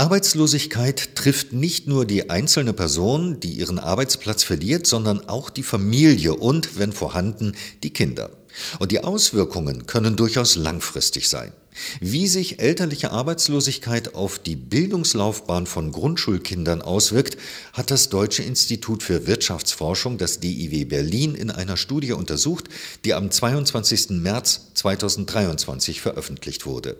[0.00, 6.36] Arbeitslosigkeit trifft nicht nur die einzelne Person, die ihren Arbeitsplatz verliert, sondern auch die Familie
[6.36, 8.30] und, wenn vorhanden, die Kinder.
[8.78, 11.52] Und die Auswirkungen können durchaus langfristig sein.
[12.00, 17.36] Wie sich elterliche Arbeitslosigkeit auf die Bildungslaufbahn von Grundschulkindern auswirkt,
[17.72, 22.64] hat das Deutsche Institut für Wirtschaftsforschung, das DIW Berlin, in einer Studie untersucht,
[23.04, 24.10] die am 22.
[24.10, 26.96] März 2023 veröffentlicht wurde.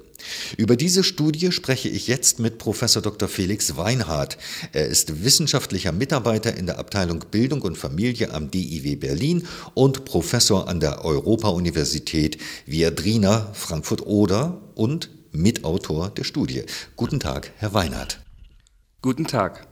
[0.56, 3.28] Über diese Studie spreche ich jetzt mit Professor Dr.
[3.28, 4.36] Felix Weinhardt.
[4.72, 10.68] Er ist wissenschaftlicher Mitarbeiter in der Abteilung Bildung und Familie am DIW Berlin und Professor
[10.68, 16.64] an der Europa-Universität Viadrina Frankfurt-Oder und Mitautor der Studie.
[16.96, 18.20] Guten Tag, Herr Weinhardt.
[19.02, 19.66] Guten Tag.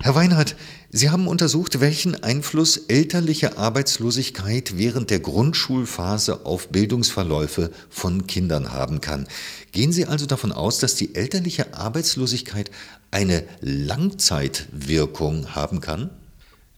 [0.00, 0.56] Herr Weinhardt,
[0.90, 9.00] Sie haben untersucht, welchen Einfluss elterliche Arbeitslosigkeit während der Grundschulphase auf Bildungsverläufe von Kindern haben
[9.00, 9.26] kann.
[9.72, 12.70] Gehen Sie also davon aus, dass die elterliche Arbeitslosigkeit
[13.10, 16.10] eine Langzeitwirkung haben kann?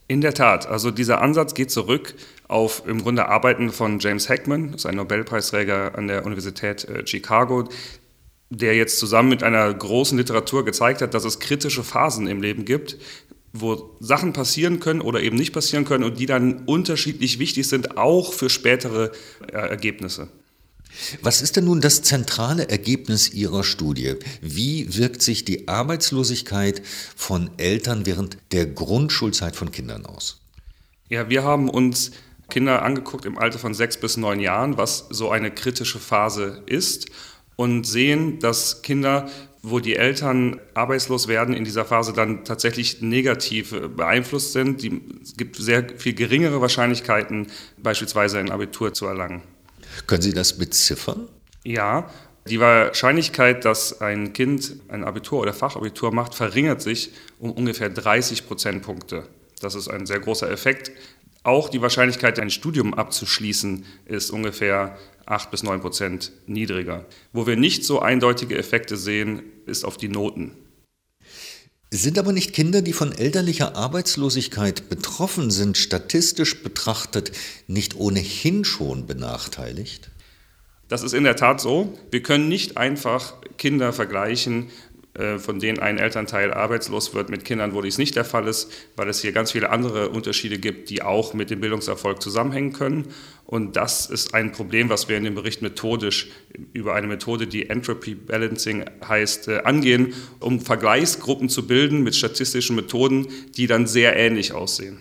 [0.09, 2.15] In der Tat, also dieser Ansatz geht zurück
[2.47, 7.05] auf im Grunde Arbeiten von James Heckman, das ist ein Nobelpreisträger an der Universität äh,
[7.05, 7.69] Chicago,
[8.51, 12.65] der jetzt zusammen mit einer großen Literatur gezeigt hat, dass es kritische Phasen im Leben
[12.65, 12.99] gibt,
[13.53, 17.97] wo Sachen passieren können oder eben nicht passieren können und die dann unterschiedlich wichtig sind,
[17.97, 19.11] auch für spätere
[19.49, 20.29] äh, Ergebnisse.
[21.23, 24.15] Was ist denn nun das zentrale Ergebnis Ihrer Studie?
[24.41, 26.83] Wie wirkt sich die Arbeitslosigkeit
[27.15, 30.41] von Eltern während der Grundschulzeit von Kindern aus?
[31.09, 32.13] Ja, wir haben uns
[32.49, 37.07] Kinder angeguckt im Alter von sechs bis neun Jahren, was so eine kritische Phase ist
[37.57, 39.29] und sehen, dass Kinder,
[39.63, 44.83] wo die Eltern arbeitslos werden, in dieser Phase dann tatsächlich negativ beeinflusst sind.
[44.83, 49.43] Die, es gibt sehr viel geringere Wahrscheinlichkeiten, beispielsweise ein Abitur zu erlangen.
[50.07, 51.29] Können Sie das beziffern?
[51.65, 52.11] Ja,
[52.49, 58.47] die Wahrscheinlichkeit, dass ein Kind ein Abitur oder Fachabitur macht, verringert sich um ungefähr 30
[58.47, 59.25] Prozentpunkte.
[59.61, 60.93] Das ist ein sehr großer Effekt.
[61.43, 64.97] Auch die Wahrscheinlichkeit, ein Studium abzuschließen, ist ungefähr
[65.27, 67.05] 8 bis 9 Prozent niedriger.
[67.33, 70.53] Wo wir nicht so eindeutige Effekte sehen, ist auf die Noten.
[71.93, 77.31] Sind aber nicht Kinder, die von elterlicher Arbeitslosigkeit betroffen sind, statistisch betrachtet
[77.69, 80.11] nicht ohnehin schon benachteiligt?
[80.89, 81.97] Das ist in der Tat so.
[82.11, 84.69] Wir können nicht einfach Kinder vergleichen,
[85.39, 89.09] von denen ein Elternteil arbeitslos wird mit Kindern, wo dies nicht der Fall ist, weil
[89.09, 93.09] es hier ganz viele andere Unterschiede gibt, die auch mit dem Bildungserfolg zusammenhängen können.
[93.47, 96.29] Und das ist ein Problem, was wir in dem Bericht methodisch
[96.73, 102.75] über eine Methode, die Entropy Balancing heißt, äh, angehen, um Vergleichsgruppen zu bilden mit statistischen
[102.75, 104.99] Methoden, die dann sehr ähnlich aussehen.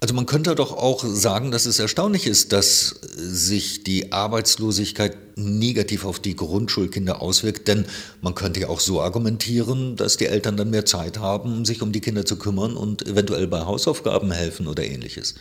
[0.00, 6.04] Also man könnte doch auch sagen, dass es erstaunlich ist, dass sich die Arbeitslosigkeit negativ
[6.04, 7.86] auf die Grundschulkinder auswirkt, denn
[8.20, 11.92] man könnte ja auch so argumentieren, dass die Eltern dann mehr Zeit haben, sich um
[11.92, 15.34] die Kinder zu kümmern und eventuell bei Hausaufgaben helfen oder ähnliches.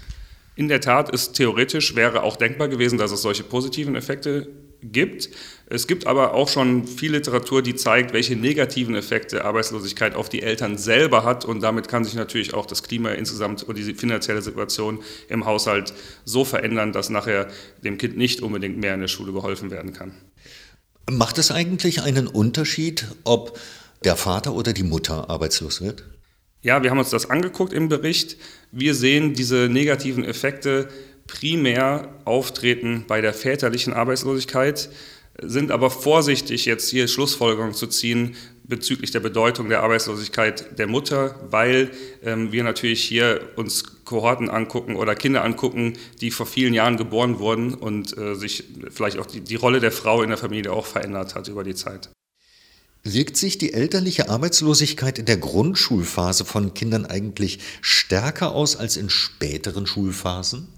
[0.55, 4.47] In der Tat ist theoretisch wäre auch denkbar gewesen, dass es solche positiven Effekte
[4.91, 5.29] gibt.
[5.65, 10.41] Es gibt aber auch schon viel Literatur, die zeigt, welche negativen Effekte Arbeitslosigkeit auf die
[10.41, 11.45] Eltern selber hat.
[11.45, 14.99] Und damit kann sich natürlich auch das Klima insgesamt und die finanzielle Situation
[15.29, 15.93] im Haushalt
[16.25, 17.47] so verändern, dass nachher
[17.83, 20.11] dem Kind nicht unbedingt mehr in der Schule geholfen werden kann.
[21.09, 23.59] Macht es eigentlich einen Unterschied, ob
[24.03, 26.03] der Vater oder die Mutter arbeitslos wird?
[26.63, 28.37] Ja, wir haben uns das angeguckt im Bericht.
[28.71, 30.87] Wir sehen diese negativen Effekte
[31.27, 34.89] primär auftreten bei der väterlichen Arbeitslosigkeit,
[35.41, 41.35] sind aber vorsichtig, jetzt hier Schlussfolgerungen zu ziehen bezüglich der Bedeutung der Arbeitslosigkeit der Mutter,
[41.49, 41.91] weil
[42.23, 47.39] ähm, wir natürlich hier uns Kohorten angucken oder Kinder angucken, die vor vielen Jahren geboren
[47.39, 50.85] wurden und äh, sich vielleicht auch die, die Rolle der Frau in der Familie auch
[50.85, 52.09] verändert hat über die Zeit.
[53.05, 59.09] Wirkt sich die elterliche Arbeitslosigkeit in der Grundschulphase von Kindern eigentlich stärker aus als in
[59.09, 60.69] späteren Schulphasen?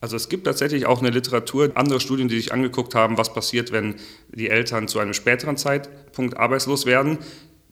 [0.00, 3.72] Also es gibt tatsächlich auch eine Literatur, andere Studien, die sich angeguckt haben, was passiert,
[3.72, 3.96] wenn
[4.32, 7.18] die Eltern zu einem späteren Zeitpunkt arbeitslos werden.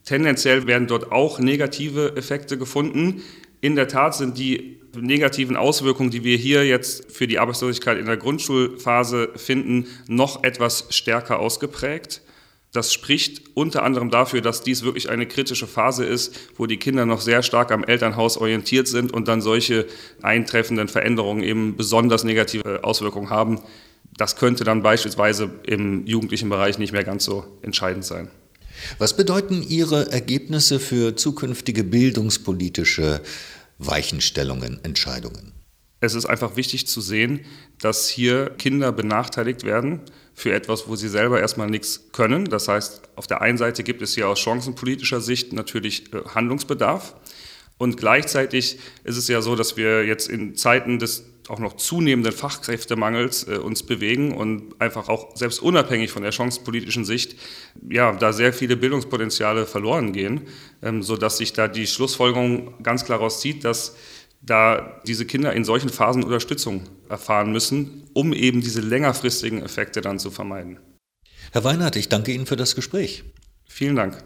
[0.03, 3.21] Tendenziell werden dort auch negative Effekte gefunden.
[3.61, 8.07] In der Tat sind die negativen Auswirkungen, die wir hier jetzt für die Arbeitslosigkeit in
[8.07, 12.21] der Grundschulphase finden, noch etwas stärker ausgeprägt.
[12.75, 17.05] Das spricht unter anderem dafür, dass dies wirklich eine kritische Phase ist, wo die Kinder
[17.05, 19.85] noch sehr stark am Elternhaus orientiert sind und dann solche
[20.21, 23.61] eintreffenden Veränderungen eben besonders negative Auswirkungen haben.
[24.17, 28.27] Das könnte dann beispielsweise im jugendlichen Bereich nicht mehr ganz so entscheidend sein.
[28.97, 33.21] Was bedeuten Ihre Ergebnisse für zukünftige bildungspolitische
[33.77, 35.53] Weichenstellungen, Entscheidungen?
[35.99, 37.45] Es ist einfach wichtig zu sehen,
[37.79, 40.01] dass hier Kinder benachteiligt werden
[40.33, 42.45] für etwas, wo sie selber erstmal nichts können.
[42.45, 47.15] Das heißt, auf der einen Seite gibt es hier aus chancenpolitischer Sicht natürlich äh, Handlungsbedarf.
[47.77, 52.33] Und gleichzeitig ist es ja so, dass wir jetzt in Zeiten des auch noch zunehmenden
[52.33, 57.35] Fachkräftemangels äh, uns bewegen und einfach auch selbst unabhängig von der chancenpolitischen Sicht,
[57.87, 60.41] ja, da sehr viele Bildungspotenziale verloren gehen,
[60.81, 63.95] ähm, sodass sich da die Schlussfolgerung ganz klar rauszieht, dass
[64.45, 70.19] da diese Kinder in solchen Phasen Unterstützung erfahren müssen, um eben diese längerfristigen Effekte dann
[70.19, 70.79] zu vermeiden.
[71.51, 73.23] Herr Weinert, ich danke Ihnen für das Gespräch.
[73.67, 74.23] Vielen Dank.